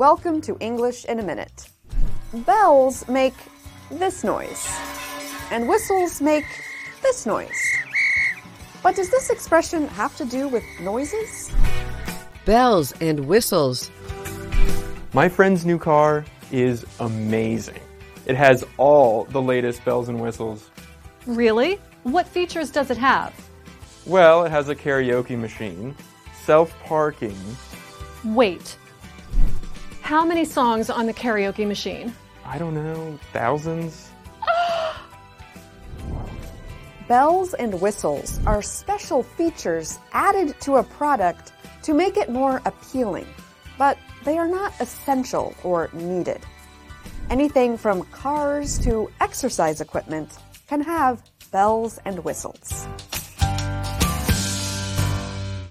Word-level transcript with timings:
welcome 0.00 0.40
to 0.40 0.56
English 0.60 1.04
in 1.04 1.20
a 1.20 1.22
Minute. 1.22 1.68
Bells 2.32 3.06
make 3.06 3.34
this 3.90 4.24
noise, 4.24 4.66
and 5.50 5.68
whistles 5.68 6.22
make 6.22 6.46
this 7.02 7.26
noise. 7.26 7.62
But 8.82 8.96
does 8.96 9.10
this 9.10 9.28
expression 9.28 9.86
have 9.88 10.16
to 10.16 10.24
do 10.24 10.48
with 10.48 10.64
noises? 10.80 11.52
Bells 12.46 12.92
and 13.02 13.26
whistles. 13.26 13.90
My 15.12 15.28
friend's 15.28 15.66
new 15.66 15.78
car 15.78 16.24
is 16.50 16.86
amazing. 16.98 17.82
It 18.24 18.36
has 18.36 18.64
all 18.78 19.24
the 19.24 19.42
latest 19.42 19.84
bells 19.84 20.08
and 20.08 20.18
whistles. 20.18 20.70
Really? 21.26 21.78
What 22.04 22.26
features 22.26 22.70
does 22.70 22.90
it 22.90 22.96
have? 22.96 23.34
Well, 24.06 24.46
it 24.46 24.50
has 24.50 24.70
a 24.70 24.74
karaoke 24.74 25.38
machine, 25.38 25.94
self 26.46 26.74
parking. 26.84 27.36
Wait. 28.24 28.78
How 30.10 30.24
many 30.24 30.44
songs 30.44 30.90
on 30.90 31.06
the 31.06 31.14
karaoke 31.14 31.64
machine? 31.64 32.12
I 32.44 32.58
don't 32.58 32.74
know, 32.74 33.16
thousands? 33.32 34.10
Bells 37.08 37.54
and 37.54 37.80
whistles 37.80 38.40
are 38.44 38.60
special 38.60 39.22
features 39.22 40.00
added 40.12 40.60
to 40.62 40.78
a 40.78 40.82
product 40.82 41.52
to 41.84 41.94
make 41.94 42.16
it 42.16 42.28
more 42.28 42.60
appealing, 42.64 43.28
but 43.78 43.96
they 44.24 44.36
are 44.36 44.48
not 44.48 44.72
essential 44.80 45.54
or 45.62 45.90
needed. 45.92 46.40
Anything 47.30 47.78
from 47.78 48.02
cars 48.06 48.80
to 48.80 49.08
exercise 49.20 49.80
equipment 49.80 50.38
can 50.66 50.80
have 50.80 51.22
bells 51.52 52.00
and 52.04 52.24
whistles. 52.24 52.88